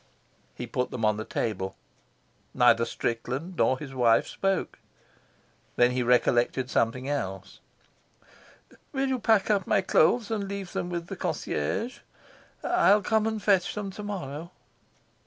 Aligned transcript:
He 0.55 0.65
put 0.65 0.89
them 0.89 1.05
on 1.05 1.17
the 1.17 1.23
table. 1.25 1.75
Neither 2.55 2.85
Strickland 2.85 3.55
nor 3.57 3.77
his 3.77 3.93
wife 3.93 4.25
spoke. 4.27 4.79
Then 5.75 5.91
he 5.91 6.01
recollected 6.01 6.71
something 6.71 7.07
else. 7.07 7.59
"Will 8.93 9.07
you 9.09 9.19
pack 9.19 9.51
up 9.51 9.67
my 9.67 9.81
clothes 9.81 10.31
and 10.31 10.47
leave 10.47 10.73
them 10.73 10.89
with 10.89 11.05
the 11.05 11.15
concierge? 11.15 11.99
I'll 12.63 13.03
come 13.03 13.27
and 13.27 13.39
fetch 13.39 13.75
them 13.75 13.91
to 13.91 14.01
morrow." 14.01 14.49